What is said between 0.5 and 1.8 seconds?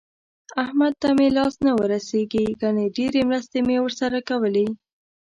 احمد ته مې لاس نه